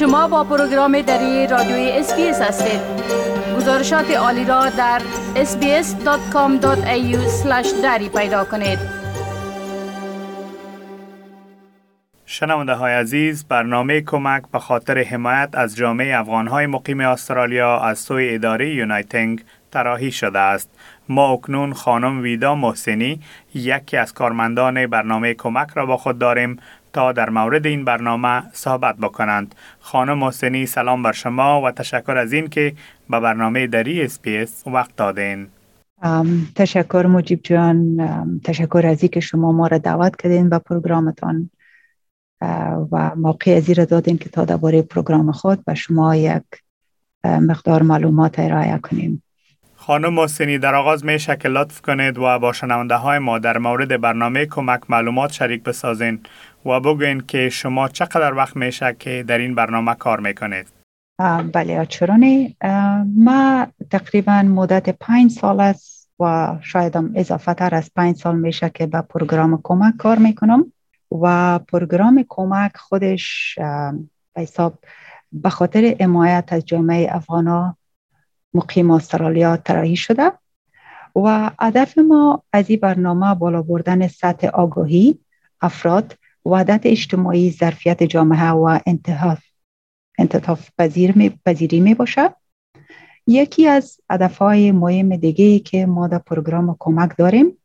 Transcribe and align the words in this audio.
شما 0.00 0.28
با 0.28 0.44
program 0.44 1.00
دری 1.00 1.46
رادیوی 1.46 1.90
اس‌بی‌اس 1.90 2.40
هستید. 2.40 2.80
گزارشات 3.56 4.10
عالی 4.10 4.44
را 4.44 4.68
در 4.68 5.02
sbs.com.au/dari 5.34 8.08
پیدا 8.08 8.44
کنید. 8.44 8.78
شنونده 12.26 12.74
های 12.74 12.92
عزیز 12.92 13.44
برنامه 13.44 14.00
کمک 14.00 14.42
به 14.52 14.58
خاطر 14.58 14.98
حمایت 14.98 15.48
از 15.52 15.76
جامعه 15.76 16.18
افغان 16.18 16.48
های 16.48 16.66
مقیم 16.66 17.00
استرالیا 17.00 17.80
از 17.80 17.98
سوی 17.98 18.34
اداره 18.34 18.74
Uniting 18.74 19.44
طراحی 19.72 20.12
شده 20.12 20.38
است. 20.38 20.70
ما 21.08 21.32
اکنون 21.32 21.72
خانم 21.72 22.22
ویدا 22.22 22.54
محسنی 22.54 23.20
یکی 23.54 23.96
از 23.96 24.14
کارمندان 24.14 24.86
برنامه 24.86 25.34
کمک 25.34 25.68
را 25.74 25.86
با 25.86 25.96
خود 25.96 26.18
داریم. 26.18 26.56
تا 26.92 27.12
در 27.12 27.30
مورد 27.30 27.66
این 27.66 27.84
برنامه 27.84 28.42
صحبت 28.52 28.96
بکنند. 28.96 29.54
خانم 29.80 30.18
محسنی 30.18 30.66
سلام 30.66 31.02
بر 31.02 31.12
شما 31.12 31.62
و 31.62 31.70
تشکر 31.70 32.16
از 32.16 32.32
این 32.32 32.48
که 32.48 32.72
به 33.10 33.20
برنامه 33.20 33.66
دری 33.66 34.02
اس‌بی‌اس 34.02 34.66
وقت 34.66 34.96
دادین. 34.96 35.46
تشکر 36.54 37.06
مجیب 37.06 37.40
جان 37.42 38.40
تشکر 38.44 38.86
از 38.86 39.04
که 39.04 39.20
شما 39.20 39.52
ما 39.52 39.66
را 39.66 39.78
دعوت 39.78 40.16
کردین 40.16 40.48
به 40.48 40.58
program 40.58 41.30
تان 41.30 41.50
و 42.92 43.10
موقع 43.16 43.56
ازی 43.56 43.74
را 43.74 43.84
دادین 43.84 44.18
که 44.18 44.28
تا 44.28 44.44
درباره 44.44 44.82
program 44.82 45.32
خود 45.32 45.64
به 45.64 45.74
شما 45.74 46.16
یک 46.16 46.42
مقدار 47.24 47.82
معلومات 47.82 48.38
ارائه 48.38 48.78
کنیم 48.78 49.22
خانم 49.76 50.14
محسنی 50.14 50.58
در 50.58 50.74
آغاز 50.74 51.04
میشه 51.04 51.48
لطف 51.48 51.80
کنید 51.80 52.18
و 52.18 52.38
با 52.38 52.52
شنونده 52.52 52.94
های 52.94 53.18
ما 53.18 53.38
در 53.38 53.58
مورد 53.58 54.00
برنامه 54.00 54.46
کمک 54.46 54.80
معلومات 54.88 55.32
شریک 55.32 55.62
بسازین 55.62 56.20
و 56.64 56.80
بگوین 56.80 57.20
که 57.20 57.48
شما 57.48 57.88
چقدر 57.88 58.34
وقت 58.34 58.56
میشه 58.56 58.96
که 58.98 59.24
در 59.28 59.38
این 59.38 59.54
برنامه 59.54 59.94
کار 59.94 60.20
می‌کنید. 60.20 60.66
بله 61.52 61.86
چرانی 61.86 62.56
ما 63.16 63.66
تقریبا 63.90 64.42
مدت 64.42 64.88
پنج 64.88 65.30
سال 65.30 65.60
است 65.60 66.10
و 66.20 66.56
شاید 66.62 66.96
هم 66.96 67.12
اضافه 67.14 67.54
تر 67.54 67.74
از 67.74 67.90
پنج 67.96 68.16
سال 68.16 68.38
میشه 68.38 68.70
که 68.70 68.86
به 68.86 69.00
پروگرام 69.00 69.60
کمک 69.62 69.96
کار 69.96 70.18
می‌کنم. 70.18 70.72
و 71.20 71.58
پروگرام 71.58 72.24
کمک 72.28 72.76
خودش 72.76 73.54
به 74.34 74.40
حساب 74.42 74.78
به 75.32 75.50
خاطر 75.50 75.96
حمایت 76.00 76.52
از 76.52 76.66
جامعه 76.66 77.08
افغانا 77.16 77.76
مقیم 78.54 78.90
استرالیا 78.90 79.56
طراحی 79.56 79.96
شده. 79.96 80.32
و 81.16 81.50
هدف 81.60 81.98
ما 81.98 82.42
از 82.52 82.70
این 82.70 82.80
برنامه 82.80 83.34
بالا 83.34 83.62
بردن 83.62 84.08
سطح 84.08 84.46
آگاهی 84.46 85.18
افراد 85.60 86.16
وحدت 86.44 86.80
اجتماعی 86.84 87.50
ظرفیت 87.50 88.02
جامعه 88.02 88.50
و 88.50 88.78
انتحاف 88.86 89.38
انتطاف 90.18 90.70
پذیری 91.44 91.80
می 91.80 91.94
باشد. 91.94 92.34
یکی 93.26 93.66
از 93.66 94.00
های 94.40 94.72
مهم 94.72 95.16
دیگه 95.16 95.58
که 95.58 95.86
ما 95.86 96.08
در 96.08 96.18
پروگرام 96.18 96.76
کمک 96.78 97.16
داریم 97.18 97.58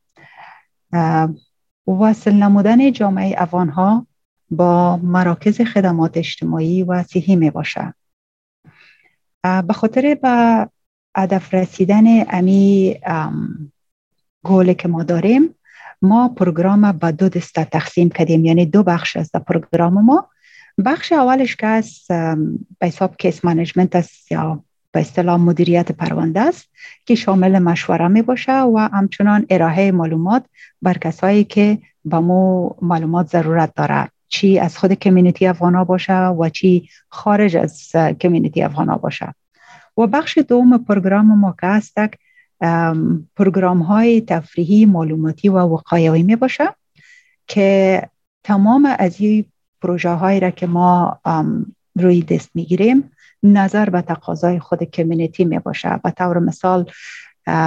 وصل 1.87 2.33
نمودن 2.33 2.91
جامعه 2.91 3.35
افغان 3.37 3.69
ها 3.69 4.07
با 4.49 4.97
مراکز 4.97 5.61
خدمات 5.61 6.17
اجتماعی 6.17 6.83
و 6.83 7.03
صحی 7.03 7.35
می 7.35 7.49
باشد. 7.49 7.93
به 9.43 9.73
خاطر 9.73 10.15
به 10.21 10.69
هدف 11.17 11.53
رسیدن 11.53 12.03
امی 12.33 12.95
قولی 14.43 14.75
که 14.75 14.87
ما 14.87 15.03
داریم 15.03 15.55
ما 16.05 16.29
program 16.29 16.91
به 16.91 17.11
دو 17.11 17.29
دسته 17.29 17.63
تقسیم 17.63 18.09
کردیم 18.09 18.45
یعنی 18.45 18.65
دو 18.65 18.83
بخش 18.83 19.17
از 19.17 19.31
program 19.31 20.05
ما. 20.05 20.27
بخش 20.85 21.11
اولش 21.11 21.55
که 21.55 21.67
از 21.67 22.05
به 22.79 22.87
حساب 22.87 23.17
case 23.17 23.45
management 23.45 23.95
است 23.95 24.31
یا 24.31 24.63
به 24.91 24.99
اصطلاح 24.99 25.39
مدیریت 25.39 25.91
پرونده 25.91 26.39
است 26.39 26.69
که 27.05 27.15
شامل 27.15 27.59
مشوره 27.59 28.07
می 28.07 28.21
باشه 28.21 28.61
و 28.61 28.89
همچنان 28.93 29.45
ارائه 29.49 29.91
معلومات 29.91 30.45
بر 30.81 30.97
کسایی 30.97 31.43
که 31.43 31.77
به 32.05 32.19
مو 32.19 32.69
معلومات 32.81 33.29
ضرورت 33.29 33.73
داره. 33.75 34.09
چی 34.27 34.59
از 34.59 34.77
خود 34.77 34.93
community 34.93 35.47
افغانا 35.47 35.83
باشه 35.83 36.27
و 36.27 36.49
چی 36.49 36.89
خارج 37.09 37.57
از 37.57 37.91
community 38.21 38.63
افغانا 38.63 38.97
باشه. 38.97 39.33
و 39.97 40.07
بخش 40.07 40.37
دوم 40.37 40.77
program 40.77 41.39
ما 41.39 41.55
که 41.61 41.67
است 41.67 41.93
program 43.35 43.81
های 43.81 44.21
تفریحی 44.21 44.85
معلوماتی 44.85 45.49
و 45.49 45.57
وقایوی 45.57 46.23
می 46.23 46.35
باشه 46.35 46.75
که 47.47 48.01
تمام 48.43 48.95
از 48.99 49.21
این 49.21 49.45
پروژه 49.81 50.09
هایی 50.09 50.39
را 50.39 50.49
که 50.49 50.67
ما 50.67 51.19
روی 51.95 52.21
دست 52.21 52.49
می 52.53 52.65
گیریم 52.65 53.11
نظر 53.43 53.89
به 53.89 54.01
تقاضای 54.01 54.59
خود 54.59 54.83
کمیونیتی 54.83 55.45
می 55.45 55.59
باشه 55.59 55.99
به 56.03 56.11
طور 56.11 56.39
مثال 56.39 56.91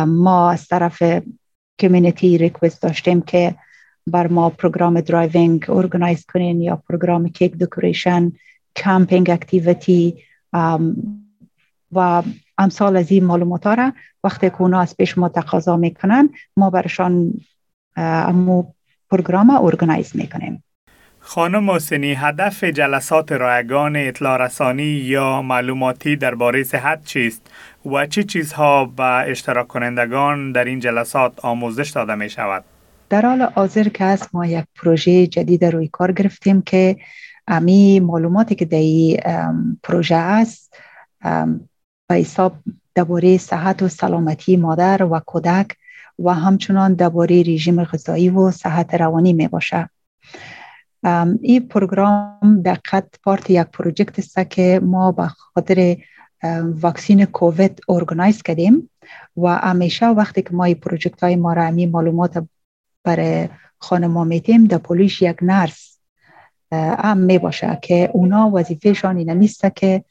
ما 0.07 0.51
از 0.51 0.69
طرف 0.69 1.03
community 1.79 2.39
request 2.39 2.83
داشتیم 2.83 3.23
که 3.23 3.55
بر 4.07 4.27
ما 4.27 4.51
program 4.51 5.01
driving 5.01 5.71
organise 5.71 6.27
کنین 6.27 6.63
یا 6.63 6.77
program 6.77 7.29
cake 7.29 7.59
decoration 7.59 8.33
camping 8.77 9.31
activity 9.31 10.23
و 11.93 12.23
امثال 12.59 12.97
از 12.97 13.11
این 13.11 13.25
معلومات 13.25 13.67
ها 13.67 13.75
را 13.75 13.93
وقتی 14.25 14.51
که 14.51 14.63
اونا 14.63 14.81
از 14.81 14.97
پیش 14.97 15.19
ما 15.19 15.29
تقاضا 15.29 15.77
می‌کنن 15.77 16.31
ما 16.57 16.71
برشان 16.71 17.33
امو 17.97 18.65
پروگرام 19.11 19.51
organize 19.51 20.17
می‌کنیم 20.17 20.65
خانم 21.21 21.65
محسنی 21.65 22.15
هدف 22.15 22.65
جلسات 22.65 23.33
رایگان 23.33 23.97
اطلاع 23.97 24.45
رسانی 24.45 24.83
یا 24.83 25.43
معلوماتی 25.43 26.17
درباره 26.17 26.63
صحت 26.63 27.05
چیست 27.05 27.51
و 27.87 28.07
چه 28.07 28.09
چی 28.09 28.25
چیزها 28.25 28.85
به 28.85 29.03
اشتراک 29.05 29.69
کنندگان 29.69 30.53
در 30.53 30.65
این 30.65 30.81
جلسات 30.81 31.45
آموزش 31.45 31.91
داده 31.91 32.15
می 32.15 32.31
شود؟ 32.31 32.65
در 33.11 33.23
حال 33.23 33.43
حاضر 33.43 33.89
که 33.89 34.05
است 34.05 34.35
ما 34.35 34.47
یک 34.47 34.65
پروژه 34.77 35.27
جدید 35.27 35.65
روی 35.65 35.89
کار 35.89 36.13
گرفتیم 36.13 36.63
که 36.63 36.97
امی 37.49 38.01
معلوماتی 38.01 38.55
که 38.55 38.65
در 38.65 38.79
این 38.79 39.21
پروژه 39.83 40.15
است 40.15 40.77
به 42.09 42.15
حساب 42.15 42.57
درباره 42.95 43.39
صحت 43.39 43.83
و 43.83 43.89
سلامتی 43.89 44.57
مادر 44.57 45.03
و 45.03 45.21
کودک 45.27 45.77
و 46.19 46.35
همچنان 46.35 46.95
درباره 46.95 47.43
رژیم 47.43 47.85
غذایی 47.85 48.31
و 48.31 48.51
صحت 48.51 48.95
روانی 48.95 49.33
می 49.33 49.49
باشه. 49.49 49.91
این 51.43 51.69
پروگرام 51.69 52.63
در 52.65 52.76
حقیقت 52.76 53.05
part 53.23 53.51
یک 53.51 53.67
project 53.67 54.19
است 54.19 54.51
که 54.51 54.81
ما 54.83 55.13
به 55.13 55.29
خاطر 55.29 55.97
واکسین 56.63 57.25
کووید 57.25 57.81
organize 57.89 58.43
کردیم 58.43 58.91
و 59.37 59.49
همیشه 59.49 60.07
وقتی 60.07 60.43
که 60.43 60.55
ما 60.55 60.65
این 60.65 60.75
project 60.75 61.23
های 61.23 61.37
ما 61.37 61.53
را 61.53 61.65
امی 61.65 61.87
معلومات 61.87 62.45
برای 63.05 63.49
خانم 63.79 64.27
میتیم 64.27 64.65
در 64.65 64.79
پولیش 64.79 65.23
یک 65.23 65.37
نرس 65.43 65.99
هم 66.73 67.19
می 67.19 67.39
باشه 67.39 67.79
که 67.83 68.11
اونا 68.15 68.51
وظیفهشان 68.55 69.17
اینه 69.17 69.35
نیست 69.35 69.77
که 69.77 70.05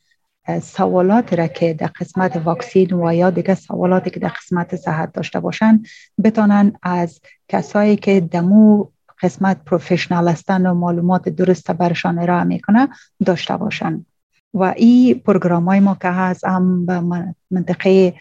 سوالات 0.62 1.34
را 1.34 1.48
که 1.48 1.74
در 1.74 1.88
قسمت 1.88 2.36
واکسین 2.36 2.94
و 2.94 3.14
یا 3.14 3.30
دیگه 3.30 3.56
سوالاتی 3.56 4.10
که 4.10 4.20
در 4.20 4.28
قسمت 4.28 4.76
صحت 4.76 5.14
داشته 5.14 5.40
باشن 5.40 5.84
بتانن 6.24 6.74
از 6.84 7.20
کسایی 7.48 7.96
که 7.96 8.20
دمو 8.20 8.86
قسمت 9.22 9.64
پروفشنال 9.66 10.30
هستن 10.30 10.66
و 10.66 10.74
معلومات 10.74 11.30
درست 11.30 11.72
برشان 11.72 12.20
ارائه 12.20 12.44
می‌کنه 12.44 12.88
داشته 13.26 13.58
باشن 13.58 14.06
و 14.54 14.64
این 14.64 15.20
پروگرام 15.20 15.66
های 15.66 15.80
ما 15.80 15.98
که 16.02 16.08
هست 16.08 16.46
هم 16.46 16.86
به 16.86 17.02
منطقه 17.52 18.14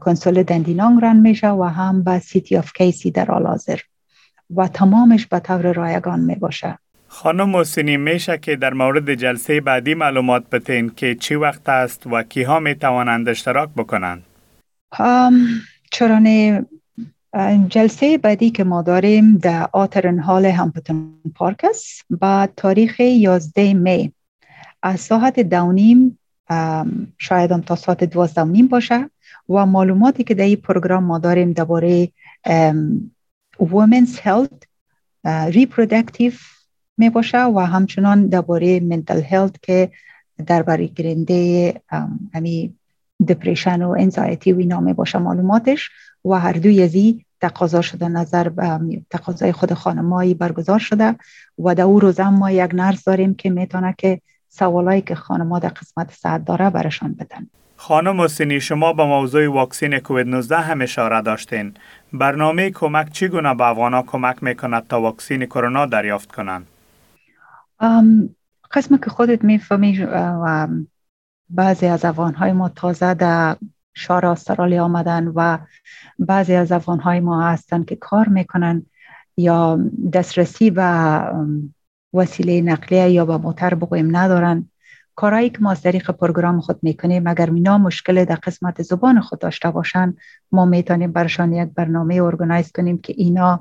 council 0.00 0.42
Dandenong 0.42 0.98
run 1.02 1.16
میشه 1.16 1.50
و 1.50 1.62
هم 1.62 2.04
به 2.04 2.18
City 2.18 2.56
of 2.56 2.72
Casey 2.72 3.10
در 3.10 3.30
آلازر 3.30 3.78
و 4.56 4.68
تمامش 4.68 5.26
به 5.26 5.40
طور 5.40 5.72
رایگان 5.72 6.20
می 6.20 6.34
باشه 6.34 6.78
خانم 7.16 7.50
محسنی 7.50 7.96
میشه 7.96 8.38
که 8.38 8.56
در 8.56 8.74
مورد 8.74 9.14
جلسه 9.14 9.60
بعدی 9.60 9.94
معلومات 9.94 10.50
بتین 10.50 10.90
که 10.90 11.14
چی 11.14 11.34
وقت 11.34 11.68
است 11.68 12.06
و 12.06 12.22
کیها 12.22 12.60
می 12.60 12.74
توانند 12.74 13.28
اشتراک 13.28 13.68
بکنند. 13.76 14.22
چرا 15.90 16.20
جلسه 17.68 18.18
بعدی 18.18 18.50
که 18.50 18.64
ما 18.64 18.82
داریم 18.82 19.36
در 19.36 19.68
Arthur 19.72 20.00
Wren 20.00 20.18
Hall 20.18 20.46
Hampton 20.46 21.20
Park 21.34 21.64
است 21.64 22.04
با 22.10 22.48
تاریخ 22.56 23.00
11 23.00 23.74
می. 23.74 24.12
از 24.82 25.00
ساعت 25.00 25.40
دونیم 25.40 26.18
شاید 27.18 27.64
تا 27.64 27.76
ساعت 27.76 28.04
دوازده 28.04 28.44
نیم 28.44 28.68
باشه 28.68 29.10
و 29.48 29.66
معلوماتی 29.66 30.24
که 30.24 30.34
در 30.34 30.44
این 30.44 30.56
پروگرام 30.56 31.04
ما 31.04 31.18
داریم 31.18 31.52
درباره 31.52 32.08
women's 33.60 34.18
health 34.24 34.66
reproductive 35.26 36.55
می 36.98 37.10
باشه 37.10 37.44
و 37.44 37.58
همچنان 37.58 38.26
درباره 38.26 38.80
منتل 38.80 39.22
هلت 39.22 39.62
که 39.62 39.90
درباره 40.46 40.86
گرنده 40.86 41.74
امی 42.34 42.74
دپریشن 43.28 43.82
و 43.82 43.90
انزایتی 43.98 44.52
و 44.52 44.58
اینا 44.58 44.80
می 44.80 44.92
باشه 44.92 45.18
معلوماتش 45.18 45.90
و 46.24 46.34
هر 46.34 46.52
دوی 46.52 46.82
ازی 46.82 47.24
تقاضا 47.40 47.82
شده 47.82 48.08
نظر 48.08 48.50
تقاضای 49.10 49.52
خود 49.52 49.72
خانمایی 49.72 50.34
برگزار 50.34 50.78
شده 50.78 51.14
و 51.58 51.74
در 51.74 51.84
او 51.84 52.00
روز 52.00 52.20
ما 52.20 52.50
یک 52.50 52.70
نرس 52.74 53.04
داریم 53.04 53.34
که 53.34 53.50
می‌تونه 53.50 53.94
که 53.98 54.20
سوالایی 54.48 55.00
که 55.00 55.14
خانم 55.14 55.58
در 55.58 55.68
قسمت 55.68 56.12
ساعت 56.12 56.44
داره 56.44 56.70
برشان 56.70 57.12
بدن. 57.12 57.46
خانم 57.76 58.20
حسینی 58.20 58.60
شما 58.60 58.92
به 58.92 59.04
موضوع 59.04 59.48
واکسین 59.48 59.98
کووید 59.98 60.26
19 60.26 60.56
هم 60.56 60.80
اشاره 60.80 61.22
داشتین. 61.22 61.74
برنامه 62.12 62.70
کمک 62.70 63.12
چگونه 63.12 63.54
به 63.54 63.64
افغان 63.64 64.02
کمک 64.02 64.42
می‌کند 64.42 64.86
تا 64.86 65.00
واکسین 65.00 65.46
کرونا 65.46 65.86
دریافت 65.86 66.32
کنند؟ 66.32 66.66
قسم 68.72 68.96
که 69.04 69.10
خودت 69.10 69.44
می‌فهمی 69.44 70.02
و 70.02 70.68
بعضی 71.50 71.86
از 71.86 72.04
افغان 72.04 72.34
های 72.34 72.52
ما 72.52 72.68
تازه 72.68 73.14
در 73.14 73.56
شار 73.94 74.26
استرالیا 74.26 74.84
آمدن 74.84 75.28
و 75.28 75.58
بعضی 76.18 76.54
از 76.54 76.72
افغان 76.72 77.00
های 77.00 77.20
ما 77.20 77.42
هستن 77.42 77.84
که 77.84 77.96
کار 77.96 78.28
می‌کنن 78.28 78.86
یا 79.36 79.80
دسترسی 80.12 80.70
به 80.70 81.20
وسیله 82.14 82.60
نقلیه 82.60 83.10
یا 83.10 83.24
به 83.24 83.36
موتر 83.36 83.74
بگویم 83.74 84.16
ندارن. 84.16 84.70
کارهایی 85.14 85.50
که 85.50 85.58
ما 85.60 85.70
از 85.70 85.82
طریق 85.82 86.10
پروگرام 86.10 86.60
خود 86.60 86.78
می‌کنیم 86.82 87.26
اگر 87.26 87.50
اینا 87.50 87.78
مشکل 87.78 88.24
در 88.24 88.34
قسمت 88.34 88.82
زبان 88.82 89.20
خود 89.20 89.38
داشته 89.38 89.70
باشن 89.70 90.14
ما 90.52 90.64
می‌تونیم 90.64 91.12
برشان 91.12 91.52
یک 91.52 91.68
برنامه 91.74 92.14
organize 92.14 92.72
کنیم 92.72 92.98
که 92.98 93.14
اینا 93.16 93.60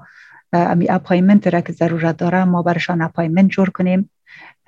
امی 0.56 0.90
appointment 0.90 1.48
را 1.48 1.62
که 1.62 1.74
ضرورت 1.74 2.18
داره 2.18 2.44
ما 2.44 2.62
برشان 2.62 3.02
appointment 3.02 3.50
جور 3.50 3.70
کنیم. 3.70 4.10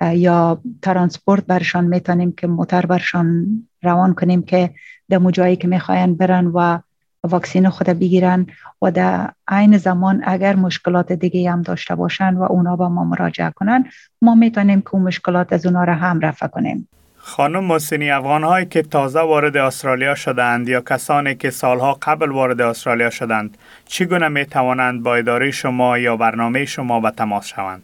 یا 0.00 0.60
ترانسپورت 0.82 1.46
برشان 1.46 1.84
می‌تونیم 1.84 2.32
که 2.32 2.46
موتر 2.46 2.86
برشان 2.86 3.46
روان 3.82 4.14
کنیم 4.14 4.42
که 4.42 4.70
در 5.08 5.18
امو 5.18 5.33
جایی 5.33 5.56
که 5.56 5.68
می‌خواین 5.68 6.14
برن 6.14 6.46
و 6.46 6.78
واکسین 7.24 7.68
خود 7.68 7.86
بگیرن 7.86 8.46
و 8.82 8.90
در 8.90 9.30
عین 9.48 9.76
زمان 9.76 10.22
اگر 10.24 10.56
مشکلات 10.56 11.12
دیگه 11.12 11.52
هم 11.52 11.62
داشته 11.62 11.94
باشن 11.94 12.34
و 12.34 12.42
اونا 12.42 12.76
با 12.76 12.88
ما 12.88 13.04
مراجعه 13.04 13.50
کنن 13.50 13.84
ما 14.22 14.34
می‌تونیم 14.34 14.80
که 14.80 14.94
اون 14.94 15.02
مشکلات 15.02 15.52
از 15.52 15.66
اونا 15.66 15.84
را 15.84 15.94
هم 15.94 16.20
رفع 16.20 16.46
کنیم. 16.46 16.88
خانم 17.28 17.64
محسنی 17.64 18.10
افغان 18.10 18.44
هایی 18.44 18.66
که 18.66 18.82
تازه 18.82 19.20
وارد 19.20 19.56
استرالیا 19.56 20.14
شدند 20.14 20.68
یا 20.68 20.80
کسانی 20.80 21.34
که 21.34 21.50
سالها 21.50 21.98
قبل 22.02 22.30
وارد 22.30 22.60
استرالیا 22.60 23.10
شدند 23.10 23.58
چگونه 23.84 24.28
می 24.28 24.46
توانند 24.46 25.02
با 25.02 25.14
اداره 25.14 25.50
شما 25.50 25.98
یا 25.98 26.16
برنامه 26.16 26.64
شما 26.64 27.00
به 27.00 27.10
تماس 27.10 27.46
شوند؟ 27.46 27.82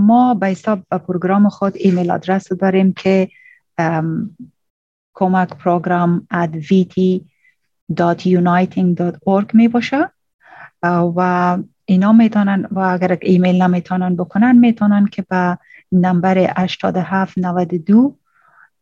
ما 0.00 0.34
به 0.34 0.46
حساب 0.46 0.82
پروگرام 1.06 1.48
خود 1.48 1.72
ایمیل 1.76 2.10
آدرس 2.10 2.52
داریم 2.52 2.92
که 2.92 3.28
کمک 5.14 5.48
پروگرام 5.48 6.26
at 6.34 6.50
vt.uniting.org 6.68 9.54
می 9.54 9.68
باشه. 9.68 10.10
و 11.16 11.58
اینا 11.84 12.12
می‌تونن 12.12 12.68
و 12.70 12.78
اگر 12.78 13.18
ایمیل 13.20 13.62
نمی‌تونن 13.62 14.16
بکنن 14.16 14.58
می‌تونن 14.58 15.06
که 15.06 15.22
به 15.22 15.58
نمبر 15.92 16.38
8792 16.38 18.16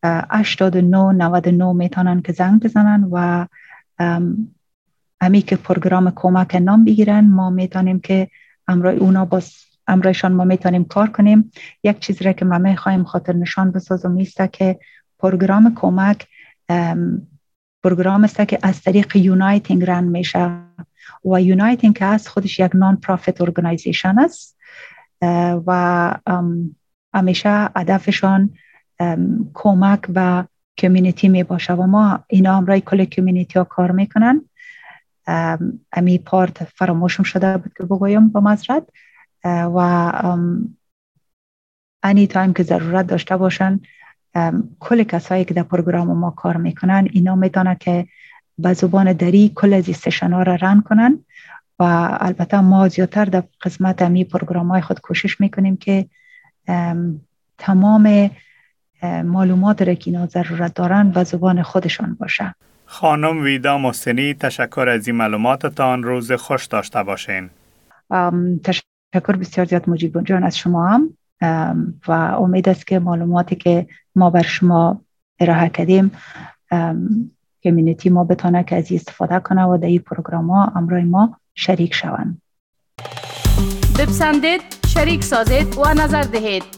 89 0.04 1.12
99 1.12 1.72
می‌تونن 1.72 2.22
که 2.22 2.32
زنگ 2.32 2.62
بزنن 2.62 3.08
و 3.12 3.46
امی 5.20 5.42
که 5.42 5.56
پروگرام 5.56 6.12
کمک 6.16 6.54
نام 6.54 6.84
بگیرن 6.84 7.30
ما 7.30 7.50
می‌تونیم 7.50 8.00
که 8.00 8.28
امرای 8.68 8.96
اونا 8.96 9.24
باز 9.24 9.52
امرایشان 9.86 10.32
ما 10.32 10.44
می‌تونیم 10.44 10.84
کار 10.84 11.08
کنیم. 11.08 11.52
یک 11.84 11.98
چیزی 11.98 12.24
را 12.24 12.32
که 12.32 12.44
ما 12.44 12.58
می‌خوایم 12.58 13.04
خاطر 13.04 13.32
نشان 13.32 13.70
بسازم 13.70 14.10
ای 14.10 14.20
استه 14.20 14.48
که 14.48 14.78
پروگرام 15.18 15.74
کمک 15.74 16.26
پروگرام 17.82 18.24
است 18.24 18.48
که 18.48 18.58
از 18.62 18.82
طریق 18.82 19.16
Uniting 19.16 19.84
run 19.84 20.04
میشه 20.04 20.50
و 21.24 21.42
Uniting 21.42 21.98
که 21.98 22.04
از 22.04 22.28
خودش 22.28 22.58
یک 22.58 22.70
non-profit 22.74 23.40
organization 23.40 24.18
است 24.18 24.58
و 25.66 26.14
همیشه 27.14 27.68
هدفشان 27.76 28.50
کمک 29.54 30.06
به 30.06 30.48
کمیونیتی 30.78 31.28
می 31.28 31.42
باشه 31.42 31.72
و 31.72 31.86
ما 31.86 32.24
اینا 32.28 32.56
همراه 32.56 32.80
کل 32.80 33.04
community 33.04 33.58
ها 33.58 33.64
کار 33.64 33.90
می‌کنن. 33.90 34.42
امی 35.92 36.18
part 36.18 36.64
فراموشم 36.64 37.22
شده 37.22 37.56
بود 37.56 37.72
که 37.78 37.84
بگویم 37.84 38.28
با 38.28 38.40
معذرت 38.40 38.82
و 39.44 39.78
any 42.02 42.26
time 42.26 42.52
که 42.52 42.62
ضرورت 42.62 43.06
داشته 43.06 43.36
باشن 43.36 43.80
کل 44.78 45.02
کسایی 45.02 45.44
که 45.44 45.54
در 45.54 45.62
پروگرام 45.62 46.18
ما 46.18 46.30
کار 46.30 46.56
می‌کنن 46.56 47.08
اینا 47.12 47.34
می‌تونه 47.34 47.76
که 47.80 48.06
به 48.58 48.72
زبان 48.72 49.12
دری 49.12 49.52
کل 49.54 49.74
از 49.74 49.84
session 49.84 50.32
ها 50.32 50.42
را 50.42 50.54
run 50.54 50.80
کنن. 50.80 51.24
و 51.78 51.82
البته 52.20 52.60
ما 52.60 52.88
زیادتر 52.88 53.24
در 53.24 53.42
قسمت 53.62 54.02
امی 54.02 54.24
پروگرام 54.24 54.68
های 54.68 54.80
خود 54.80 55.00
کوشش 55.00 55.40
می‌کنیم 55.40 55.76
که 55.76 56.08
تمام 57.58 58.30
معلومات 59.02 59.82
را 59.82 59.94
که 59.94 60.10
اینا 60.10 60.26
ضرورت 60.26 60.74
دارن 60.74 61.12
به 61.14 61.24
زبان 61.24 61.62
خودشان 61.62 62.16
باشه. 62.20 62.54
خانم 62.86 63.42
ویدا 63.42 63.78
محسنی 63.78 64.34
تشکر 64.34 64.88
از 64.88 65.06
این 65.06 65.16
معلوماتتان. 65.16 66.02
روز 66.02 66.32
خوش 66.32 66.66
داشته 66.66 67.02
باشین. 67.02 67.50
تشکر 68.64 69.36
بسیار 69.40 69.66
زیاد 69.66 69.90
مجیب 69.90 70.24
جان 70.24 70.44
از 70.44 70.58
شما 70.58 70.88
هم. 70.88 71.14
و 72.08 72.12
امید 72.12 72.68
است 72.68 72.86
که 72.86 72.98
معلوماتی 72.98 73.56
که 73.56 73.86
ما 74.16 74.30
بر 74.30 74.42
شما 74.42 75.00
ارائه 75.40 75.68
کردیم 75.68 76.12
community 77.64 78.10
ما 78.10 78.24
بتانه 78.24 78.64
که 78.64 78.76
از 78.76 78.92
استفاده 78.92 79.40
کنه 79.40 79.64
و 79.64 79.76
در 79.76 79.86
این 79.86 79.98
پروگرام 79.98 80.50
ها 80.50 80.72
امرای 80.76 81.04
ما 81.04 81.36
شریک 81.54 81.94
شوند. 81.94 82.42
بپسندید 83.98 84.60
شریک 84.86 85.24
سازید 85.24 85.78
و 85.78 85.94
نظر 85.94 86.22
دهید. 86.22 86.77